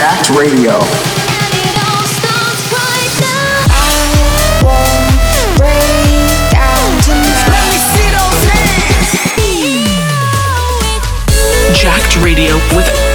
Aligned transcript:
Jacked 0.00 0.30
Radio. 0.30 0.80
Jacked 11.74 12.16
Radio 12.24 12.56
with 12.74 13.09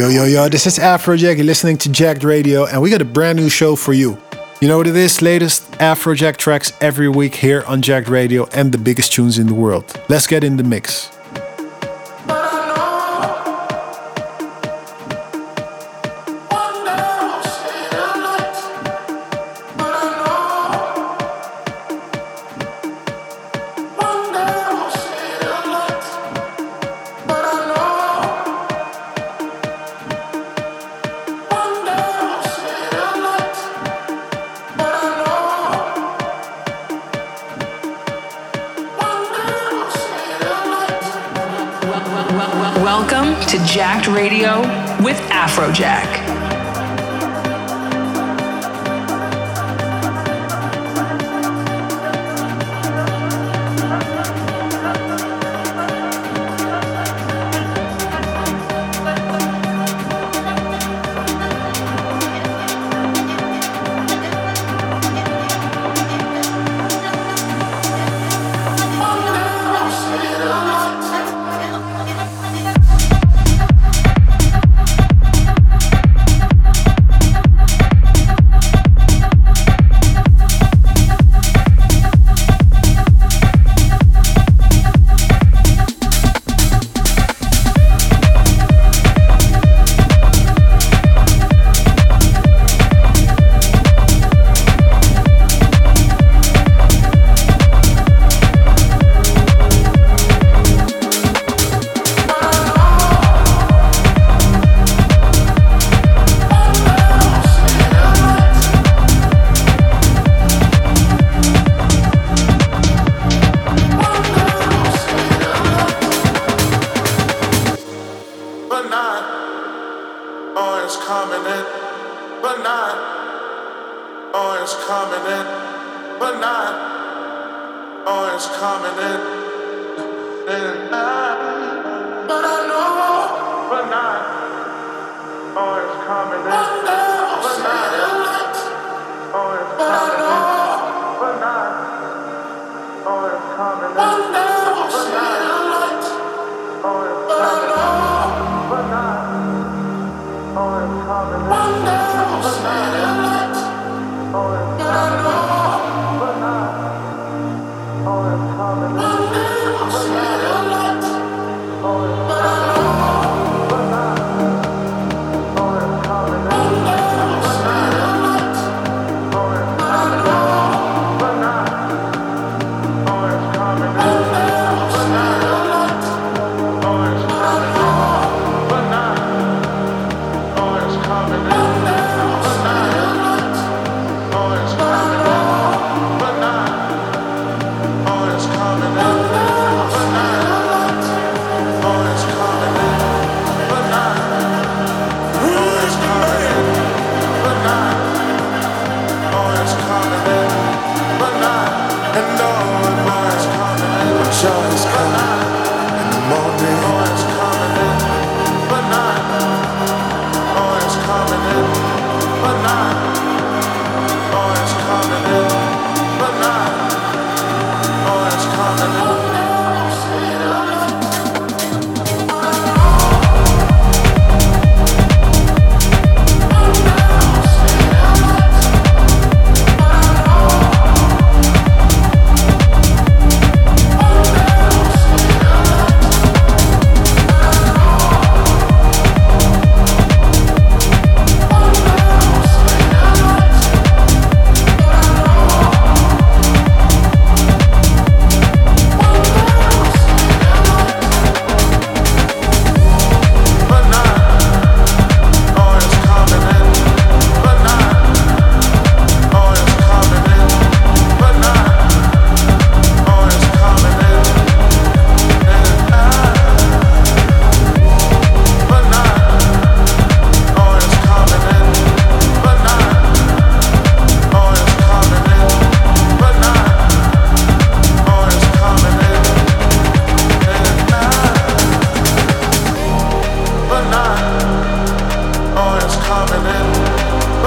Yo, 0.00 0.08
yo, 0.08 0.24
yo, 0.24 0.48
this 0.48 0.66
is 0.66 0.78
Afrojack. 0.78 1.36
You're 1.36 1.44
listening 1.44 1.76
to 1.76 1.92
Jacked 1.92 2.24
Radio, 2.24 2.64
and 2.64 2.80
we 2.80 2.88
got 2.88 3.02
a 3.02 3.04
brand 3.04 3.38
new 3.38 3.50
show 3.50 3.76
for 3.76 3.92
you. 3.92 4.16
You 4.62 4.66
know 4.66 4.78
what 4.78 4.86
it 4.86 4.96
is? 4.96 5.20
Latest 5.20 5.70
Afrojack 5.72 6.38
tracks 6.38 6.72
every 6.80 7.10
week 7.10 7.34
here 7.34 7.64
on 7.66 7.82
Jacked 7.82 8.08
Radio 8.08 8.46
and 8.54 8.72
the 8.72 8.78
biggest 8.78 9.12
tunes 9.12 9.38
in 9.38 9.46
the 9.46 9.52
world. 9.52 10.00
Let's 10.08 10.26
get 10.26 10.42
in 10.42 10.56
the 10.56 10.64
mix. 10.64 11.10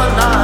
만나. 0.03 0.43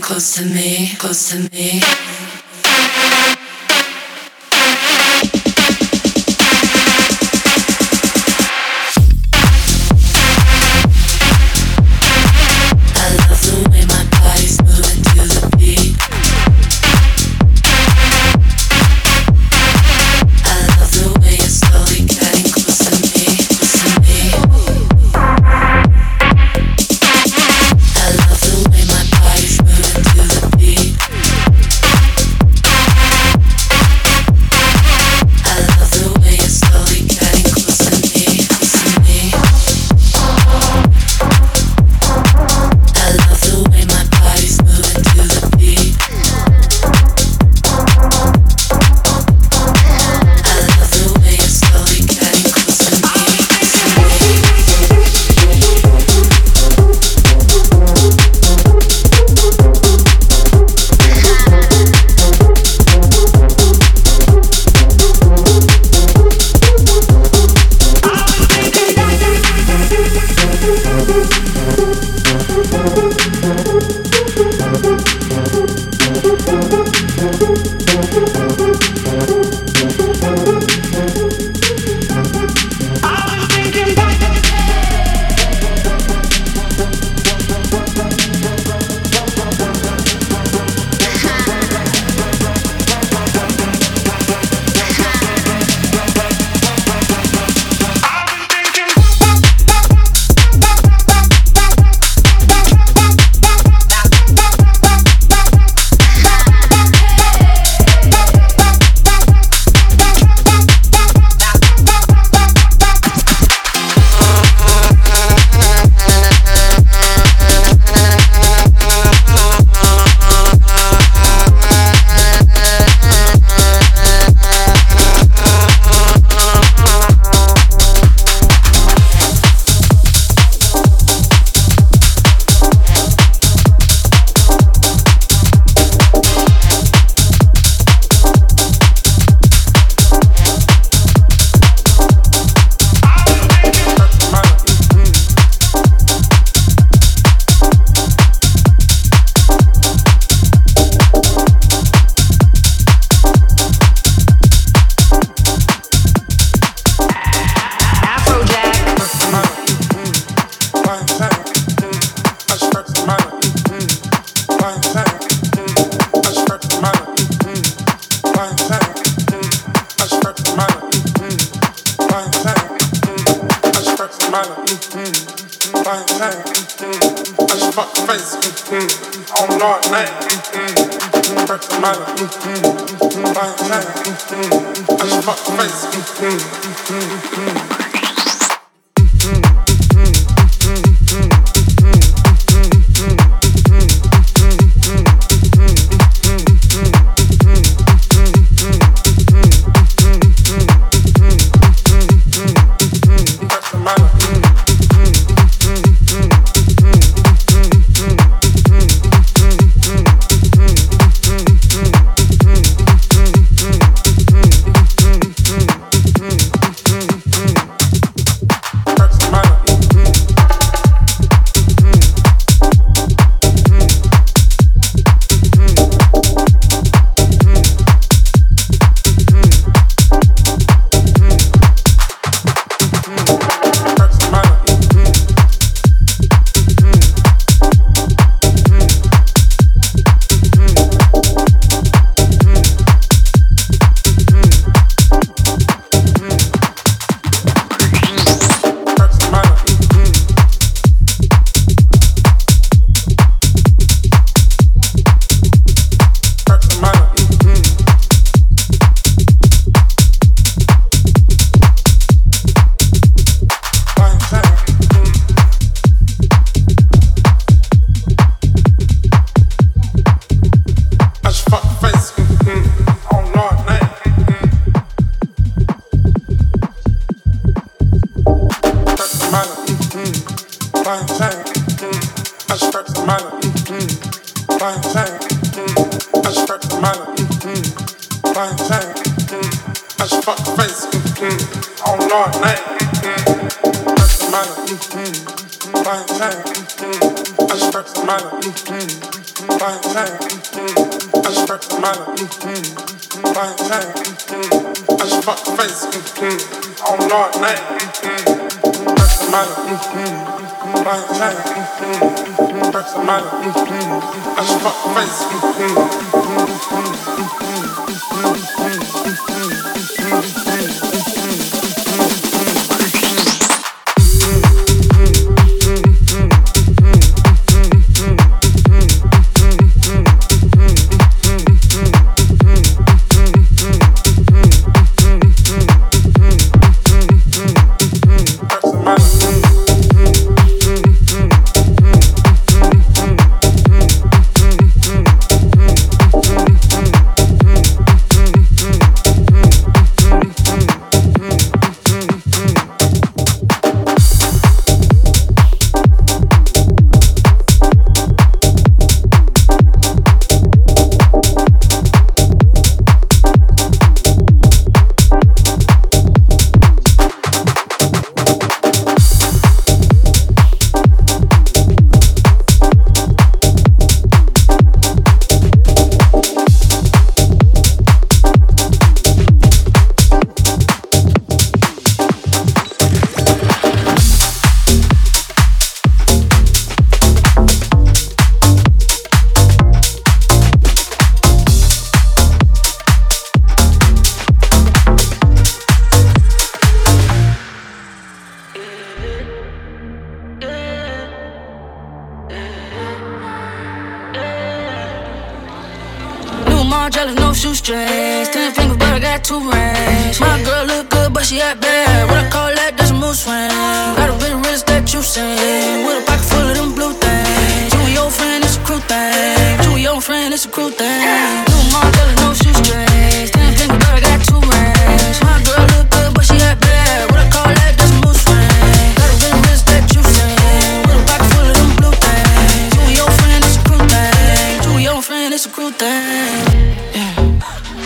Close 0.00 0.34
to 0.34 0.44
me, 0.44 0.96
close 0.98 1.30
to 1.30 1.48
me. 1.52 2.15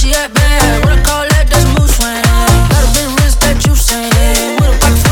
She 0.00 0.14
act 0.14 0.32
bad, 0.32 0.82
what 0.82 0.96
I 0.96 1.02
call 1.02 1.28
that, 1.28 1.44
that's 1.50 1.66
moose 1.76 1.92
swing. 2.00 2.24
Got 2.72 2.80
a 2.80 2.90
big 2.96 3.20
wrist 3.20 3.38
that 3.42 3.60
you 3.66 3.74
saying 3.76 4.56
With 4.56 4.72
a 4.72 4.78
back 4.80 5.09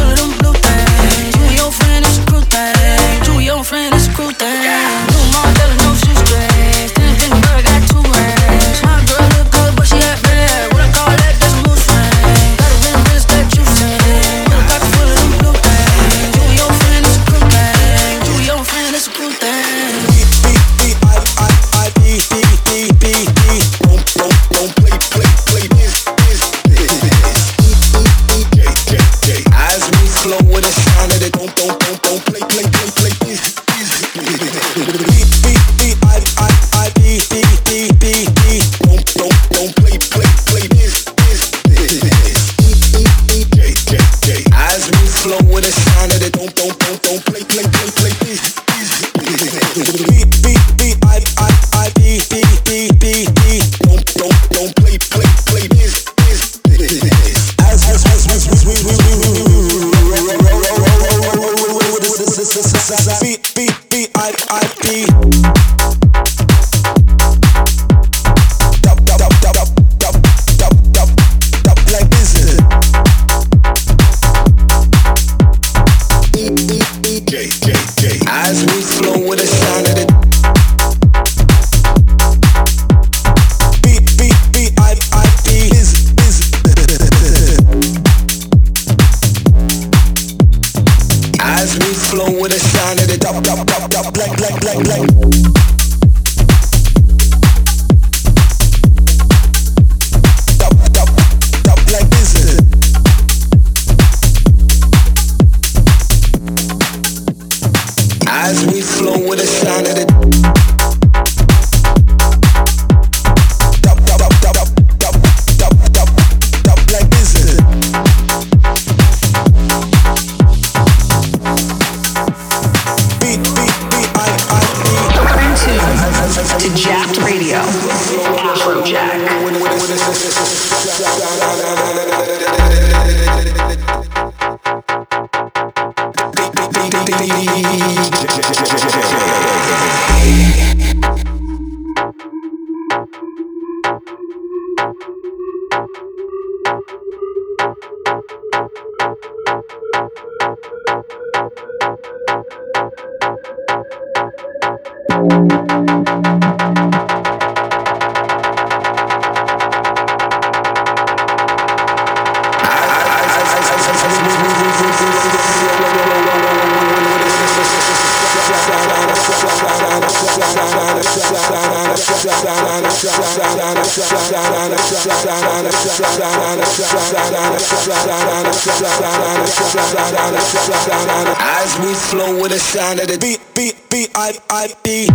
sound 182.88 183.00
of 183.00 183.08
the 183.08 183.18
beat, 183.18 183.40
beat, 183.54 183.90
beat, 183.90 184.10
I, 184.14 184.38
I, 184.48 184.74
beat. 184.82 185.10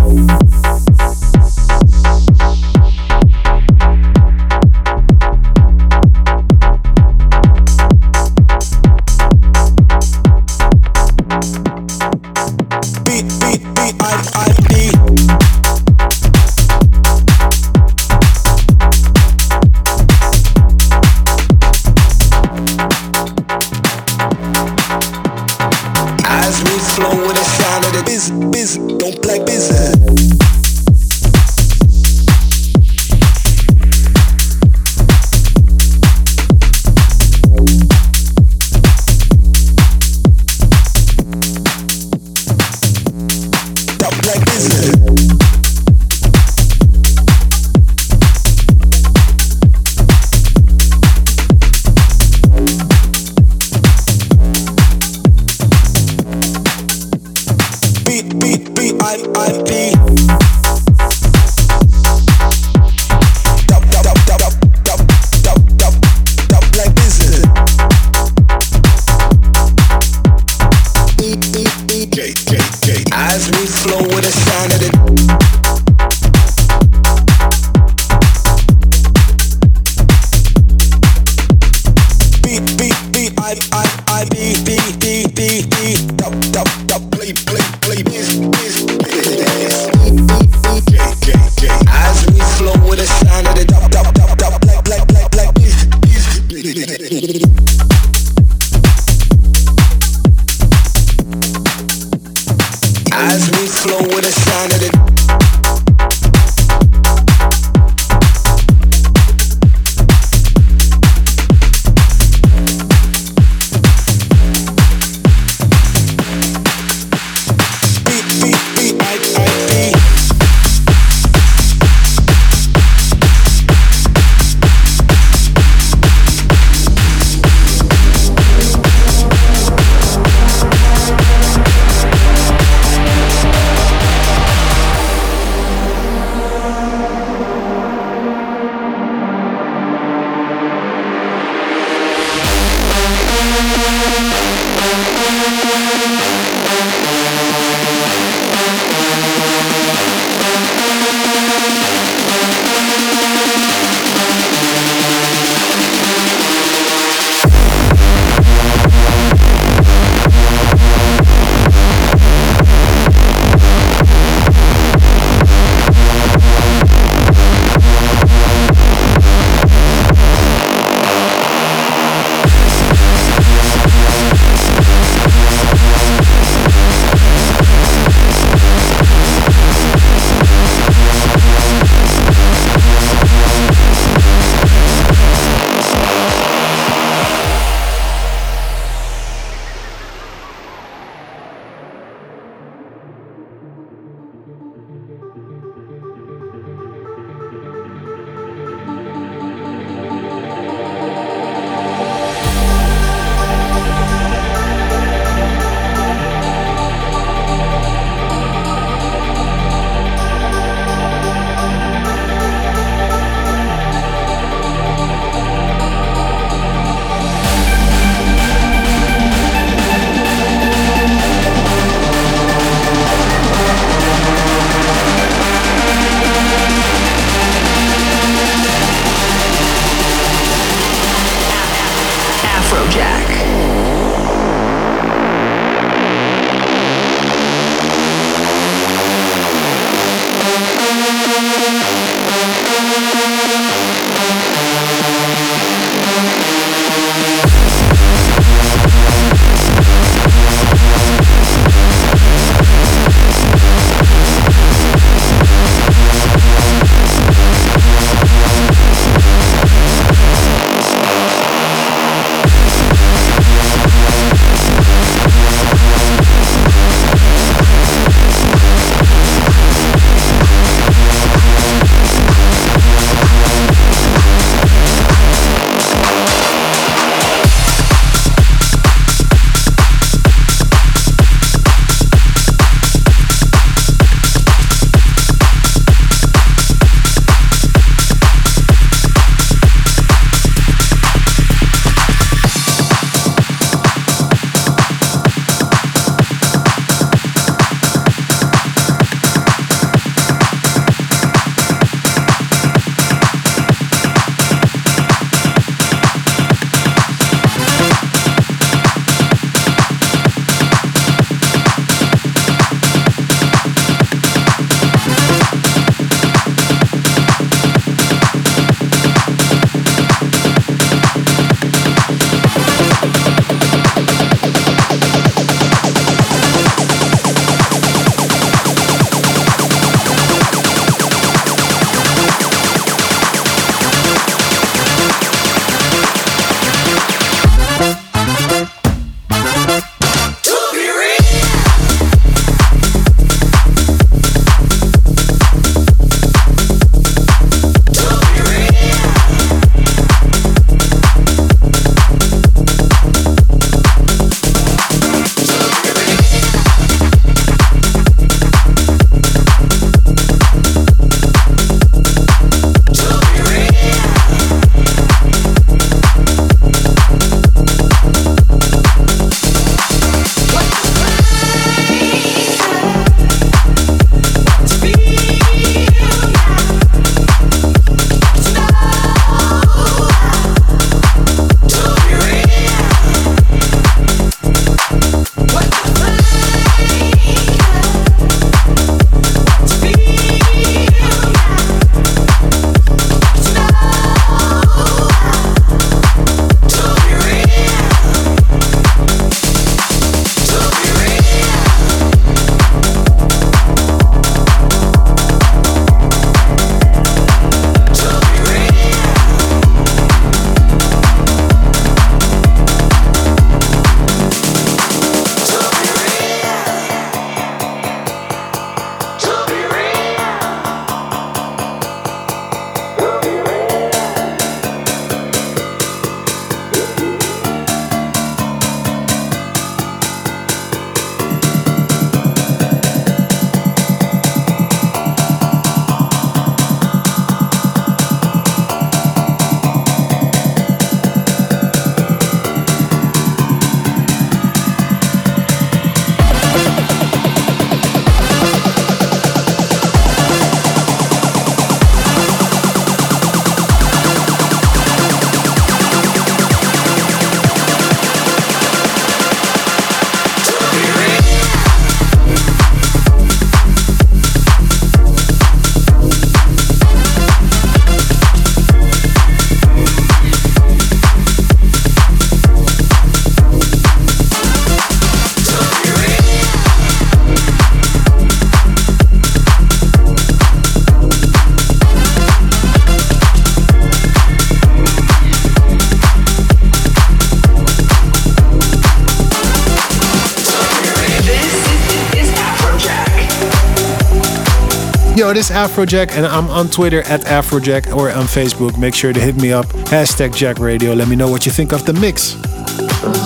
Yo, 495.33 495.37
this 495.37 495.49
is 495.49 495.55
Afrojack, 495.55 496.11
and 496.11 496.27
I'm 496.27 496.47
on 496.51 496.69
Twitter 496.69 497.01
at 497.07 497.21
Afrojack 497.21 497.95
or 497.95 498.11
on 498.11 498.25
Facebook. 498.25 498.77
Make 498.77 498.93
sure 498.93 499.11
to 499.11 499.19
hit 499.19 499.35
me 499.41 499.51
up. 499.51 499.65
Hashtag 499.89 500.35
Jacked 500.35 500.59
Radio. 500.59 500.93
Let 500.93 501.07
me 501.07 501.15
know 501.15 501.27
what 501.27 501.47
you 501.47 501.51
think 501.51 501.73
of 501.73 501.87
the 501.87 501.93
mix. 501.93 502.35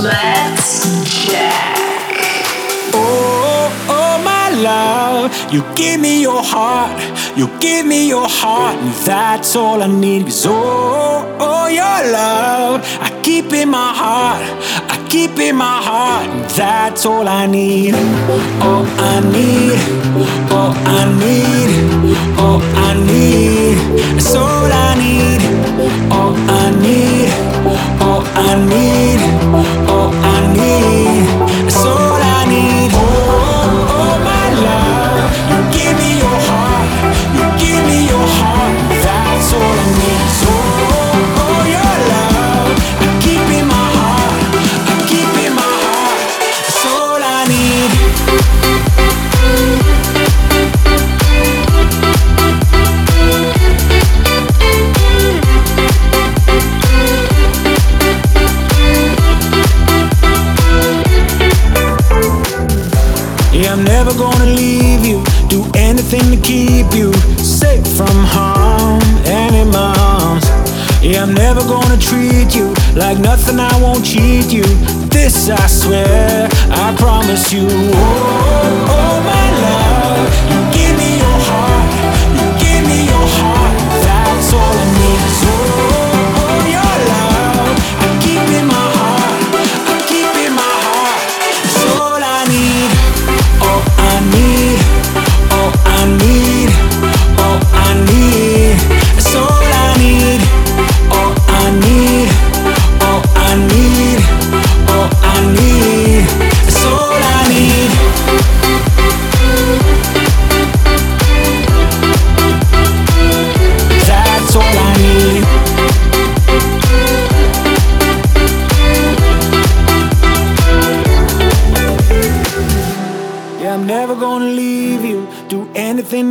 Let's 0.01 1.29
jack. 1.29 1.75
Oh, 2.93 3.35
oh, 3.43 3.87
oh 3.89 4.23
my 4.23 4.49
love, 4.61 5.53
you 5.53 5.65
give 5.75 5.99
me 5.99 6.21
your 6.21 6.41
heart, 6.41 6.97
you 7.37 7.49
give 7.59 7.85
me 7.85 8.07
your 8.07 8.29
heart, 8.29 8.77
and 8.77 8.93
that's 9.05 9.57
all 9.57 9.83
I 9.83 9.87
need. 9.87 10.23
Cause 10.27 10.45
oh, 10.47 11.37
oh, 11.41 11.67
your 11.67 12.11
love, 12.13 12.87
I 13.01 13.19
keep 13.21 13.51
in 13.51 13.69
my 13.69 13.93
heart, 13.93 14.41
I 14.89 15.05
keep 15.09 15.37
in 15.39 15.57
my 15.57 15.81
heart, 15.81 16.29
and 16.29 16.49
that's 16.51 17.05
all 17.05 17.27
I 17.27 17.47
need. 17.47 17.95
All 18.61 18.85
I 18.85 19.19
need, 19.31 19.77
all 20.51 20.73
I 20.73 21.05
need, 21.19 21.86
all 22.39 22.61
I 22.61 22.93
need 22.93 23.77
is 24.17 24.35
all 24.35 24.71
I 24.71 24.95
need. 24.95 25.41
All 26.11 26.35
I 26.35 26.71
need. 26.83 27.31
All 28.01 28.23
I 28.23 28.55
need. 28.71 29.19
All 29.89 30.13
I 30.13 30.21
need. 30.21 30.26
keep 66.47 66.87
you 66.95 67.11
safe 67.43 67.85
from 67.97 68.17
harm 68.23 69.03
and 69.27 69.53
in 69.53 69.67
my 69.69 69.93
arms. 69.99 70.45
Yeah, 71.03 71.23
I'm 71.23 71.33
never 71.33 71.59
gonna 71.59 71.97
treat 71.97 72.55
you 72.55 72.73
like 72.95 73.19
nothing, 73.19 73.59
I 73.59 73.73
won't 73.81 74.05
cheat 74.05 74.53
you. 74.53 74.63
This 75.11 75.49
I 75.49 75.67
swear, 75.67 76.47
I 76.71 76.95
promise 76.95 77.51
you. 77.51 77.67
Oh, 77.67 77.91
oh, 78.63 78.95
oh 78.95 79.15
my 79.31 79.45
love, 79.65 80.36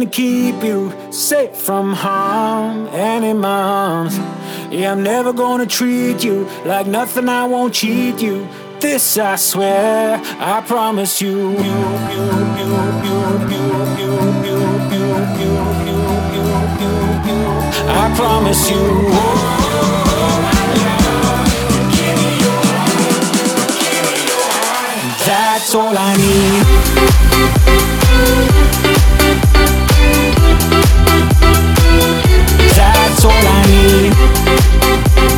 to 0.06 0.12
keep 0.16 0.62
you 0.62 0.92
safe 1.10 1.56
from 1.56 1.92
harm 1.92 2.86
and 2.88 3.24
in 3.24 3.38
my 3.38 3.62
arms. 3.62 4.16
Yeah, 4.70 4.92
I'm 4.92 5.02
never 5.02 5.32
gonna 5.32 5.66
treat 5.66 6.22
you 6.22 6.48
like 6.64 6.86
nothing, 6.86 7.28
I 7.28 7.44
won't 7.46 7.74
cheat 7.74 8.20
you. 8.22 8.46
This 8.80 9.18
I 9.18 9.36
swear, 9.36 10.20
I 10.38 10.62
promise 10.66 11.20
you. 11.20 11.50
you, 11.50 11.56
you, 11.56 11.58
you 11.58 12.76
I 17.88 18.12
promise 18.16 18.70
you. 18.70 18.76
Oh. 18.78 19.52
That's 25.26 25.74
all 25.74 25.94
I 25.96 26.16
need. 28.52 28.55
all 33.26 33.32
I 33.32 33.62
need 33.70 35.35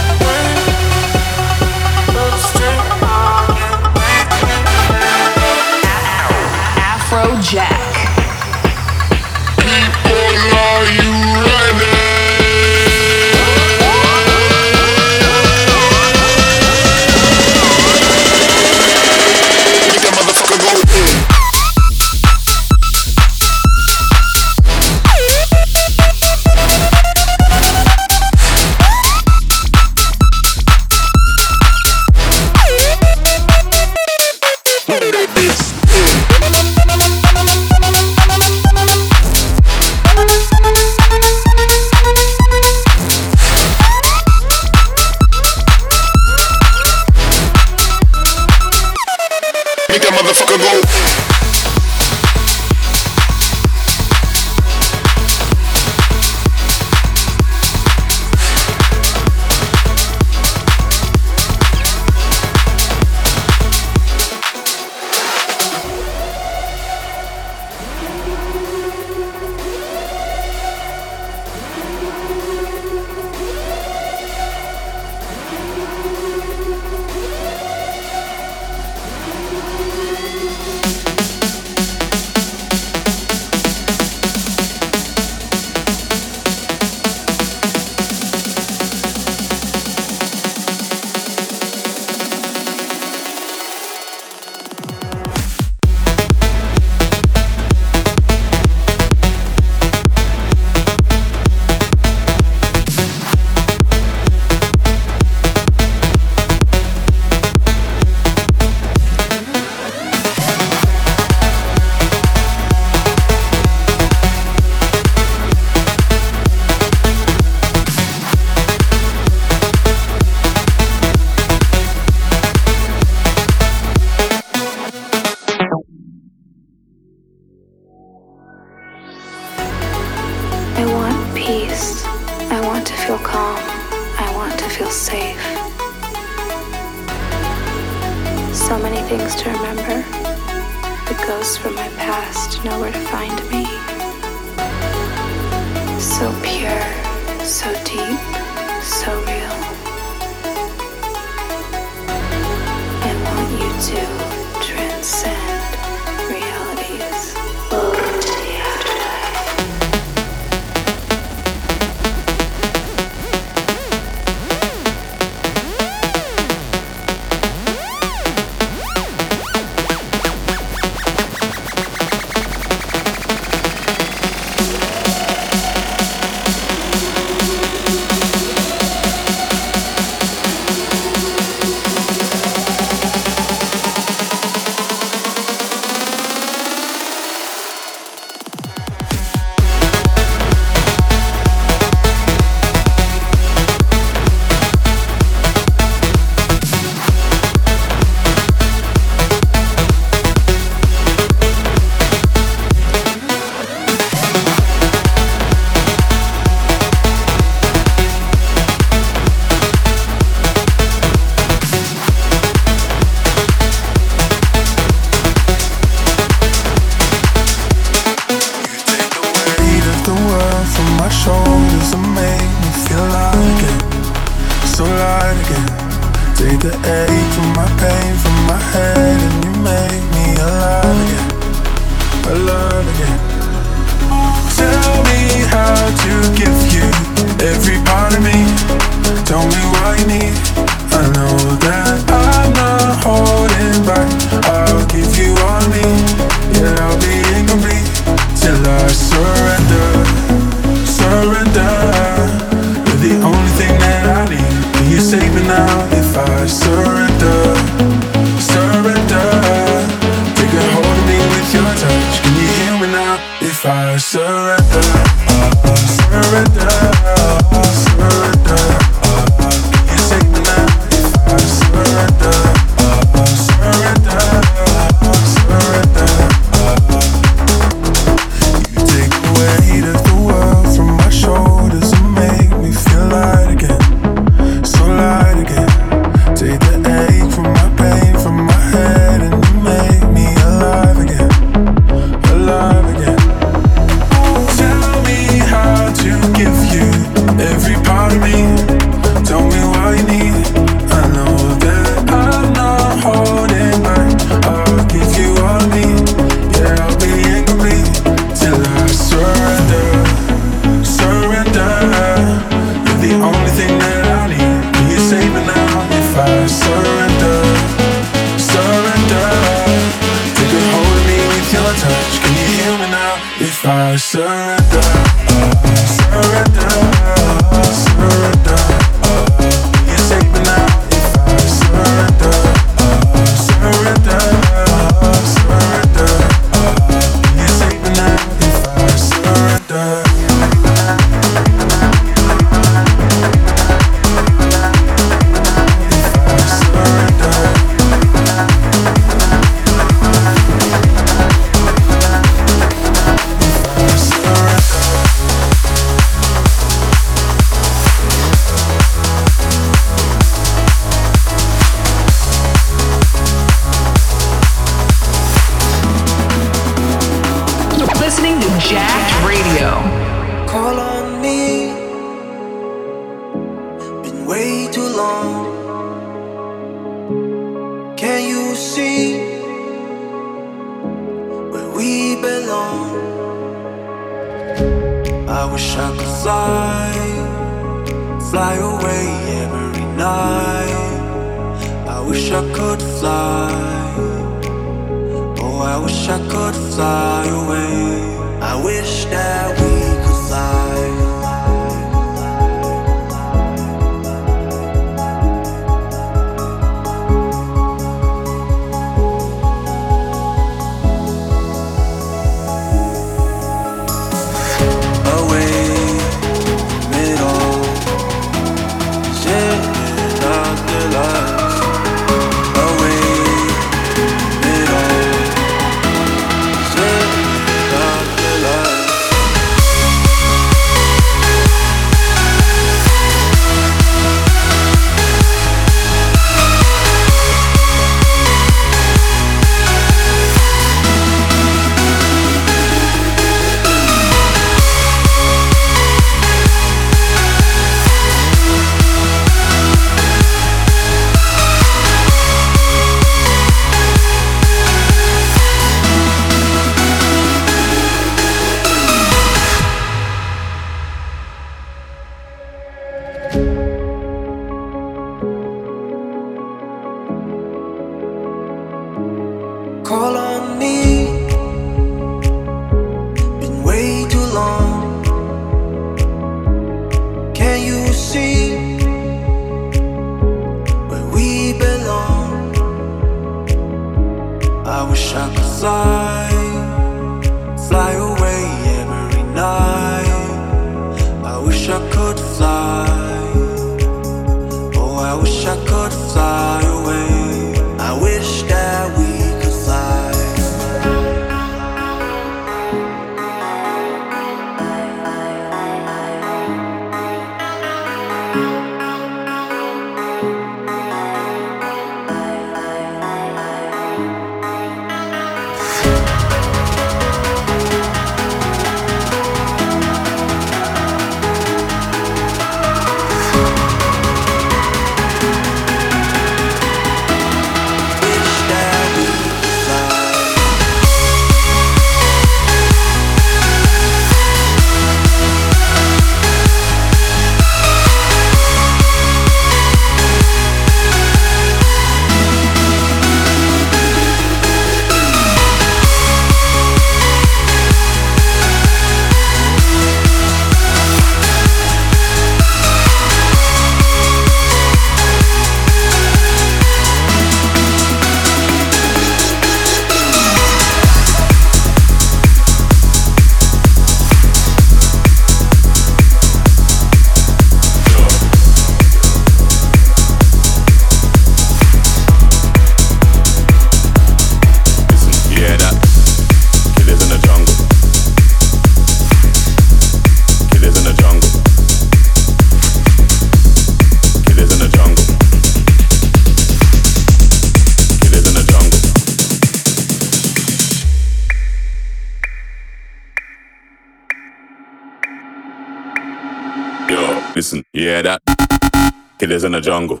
Kid 599.30 599.44
in 599.44 599.52
the 599.52 599.60
jungle. 599.60 600.00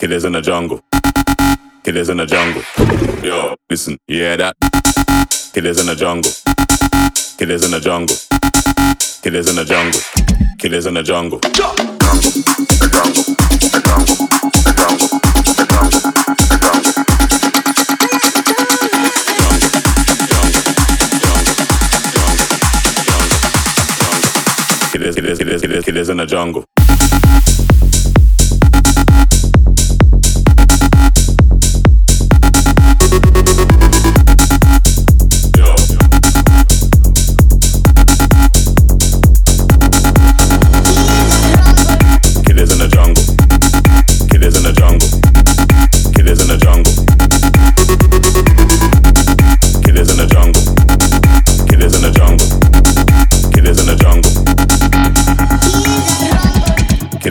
Kid 0.00 0.10
in 0.10 0.32
the 0.32 0.40
jungle. 0.40 0.80
Kid 1.84 1.96
in 1.96 2.16
the 2.16 2.26
jungle. 2.26 2.60
Yo, 3.22 3.54
listen, 3.70 3.96
you 4.08 4.18
hear 4.18 4.36
that? 4.36 4.56
Kid 5.54 5.64
in 5.64 5.86
the 5.86 5.94
jungle. 5.94 6.32
Kid 7.38 7.52
in 7.52 7.70
the 7.70 7.78
jungle. 7.78 8.16
Kid 9.22 9.32
in 9.32 9.54
the 9.54 9.64
jungle. 9.64 10.00
Kid 10.58 10.74
in 10.74 10.94
the 10.94 11.04
jungle. 11.04 11.40
Kid 24.90 25.02
is, 25.02 25.14
kid 25.14 25.26
is, 25.26 25.38
kid 25.38 25.48
is, 25.48 25.60
kid 25.60 25.72
is, 25.72 25.84
kid 25.84 25.96
is 25.96 26.08
in 26.08 26.16
the 26.16 26.26
jungle. 26.26 26.64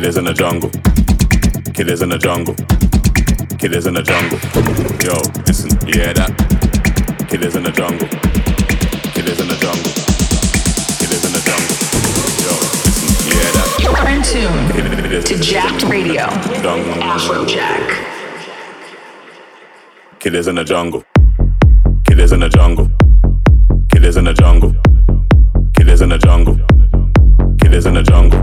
Killers 0.06 0.18
in 0.18 0.26
the 0.26 0.34
jungle. 0.34 0.70
Killers 1.74 2.04
in 2.04 2.10
the 2.10 2.20
jungle. 2.20 2.54
Killers 3.58 3.88
in 3.88 3.96
the 3.96 4.04
jungle. 4.04 4.38
Yo, 5.02 5.18
listen, 5.48 5.72
you 5.88 6.00
hear 6.00 6.14
that? 6.14 6.30
Killers 7.28 7.56
in 7.56 7.64
the 7.64 7.72
jungle. 7.72 8.08
Killers 9.18 9.42
in 9.42 9.48
the 9.50 9.58
jungle. 9.58 9.94
Killers 11.02 11.26
in 11.26 11.34
the 11.34 11.42
jungle. 11.42 11.74
Yo, 12.46 12.54
listen, 12.86 13.10
you 13.26 13.34
hear 13.34 13.50
that? 13.58 13.82
You're 13.82 14.06
in 14.14 14.22
tune 14.22 15.24
to 15.24 15.42
Jacked 15.42 15.82
Radio 15.90 16.28
Afrojack. 17.02 17.90
Killers 20.20 20.46
in 20.46 20.54
the 20.54 20.64
jungle. 20.64 21.04
Killers 22.08 22.32
in 22.32 22.42
the 22.42 22.50
jungle. 22.50 22.92
Killers 23.92 24.18
in 24.18 24.26
the 24.26 24.34
jungle. 24.34 24.72
Killers 25.74 26.02
in 26.02 26.10
the 26.10 26.20
jungle. 26.20 26.60
Killers 27.58 27.88
in 27.88 27.96
the 27.96 28.04
jungle. 28.04 28.35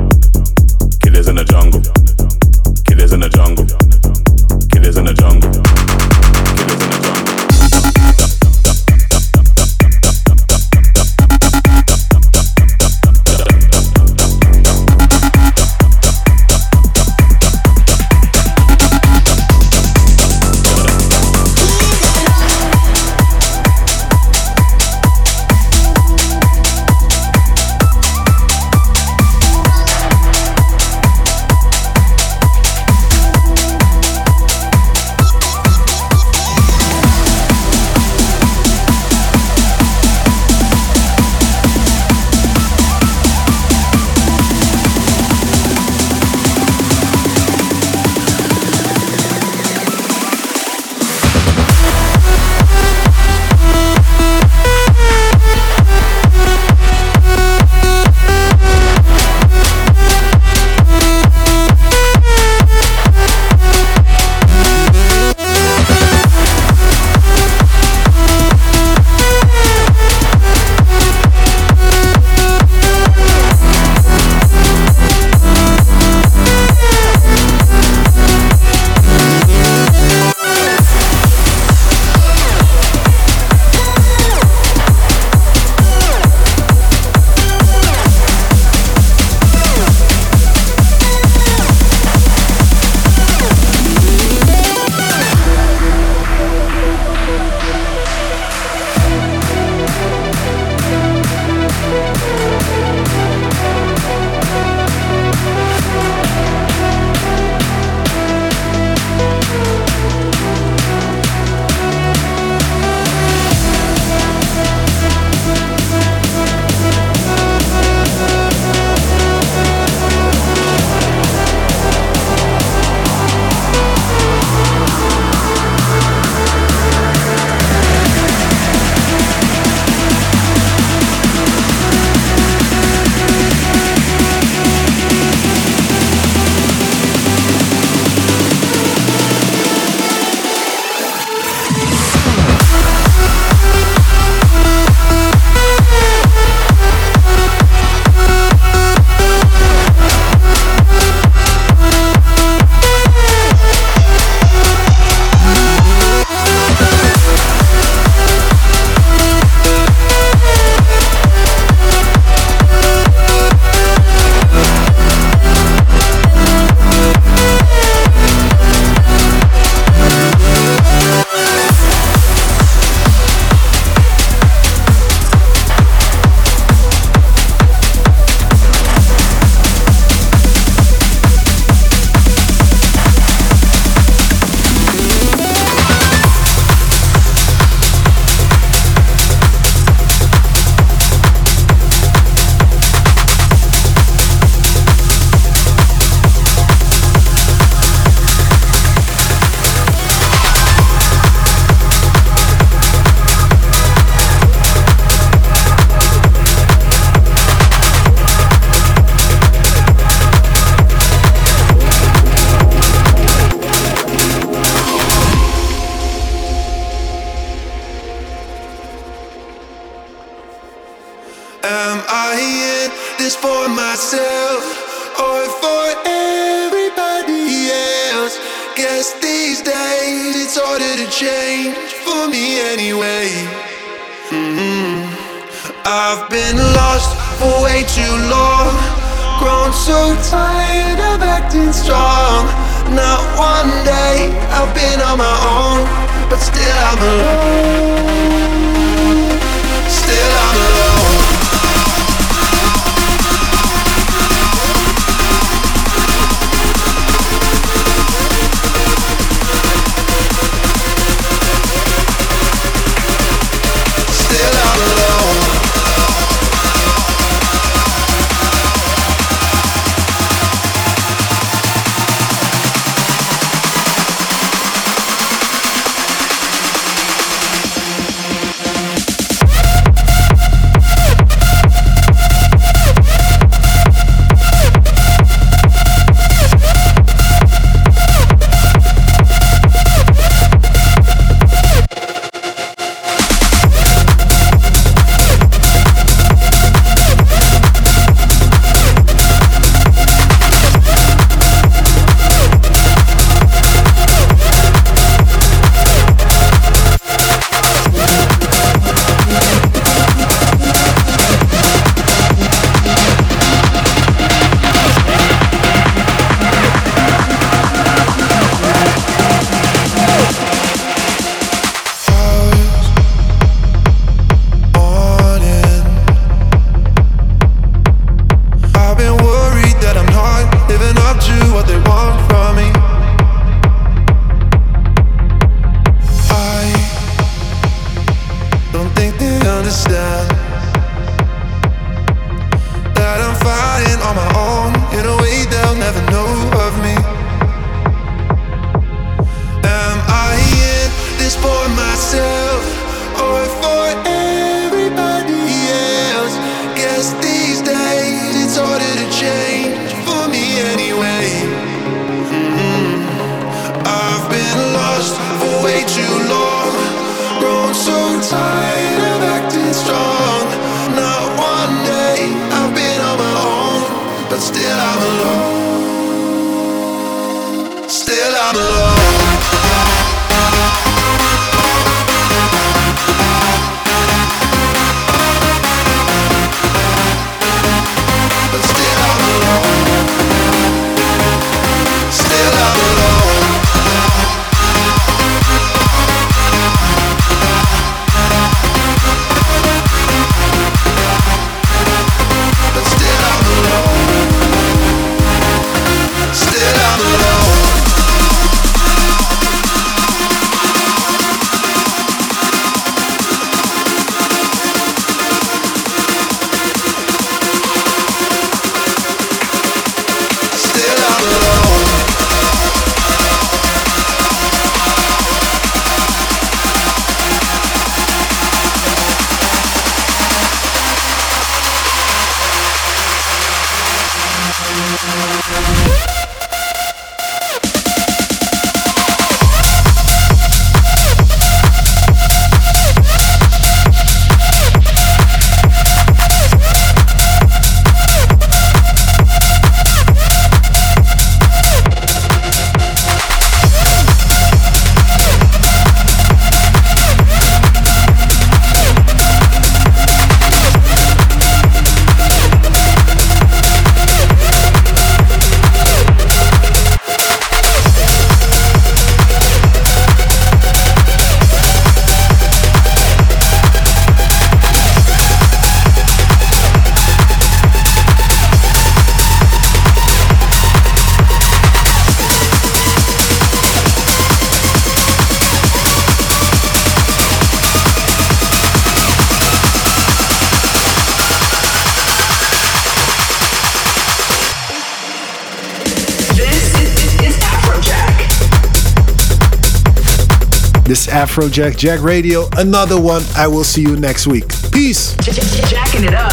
Afrojack 501.22 501.76
Jacked 501.76 502.02
Radio, 502.02 502.48
another 502.56 503.00
one. 503.00 503.22
I 503.36 503.46
will 503.46 503.62
see 503.62 503.80
you 503.80 503.94
next 503.94 504.26
week. 504.26 504.48
Peace. 504.72 505.14
Jacking 505.18 506.02
it 506.02 506.14
up 506.14 506.32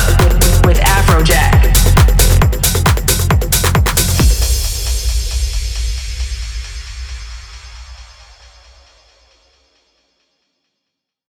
with 0.66 0.80
Afrojack. 0.80 1.59